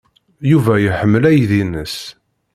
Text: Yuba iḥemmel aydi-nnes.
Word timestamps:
Yuba 0.51 0.73
iḥemmel 0.79 1.23
aydi-nnes. 1.31 1.95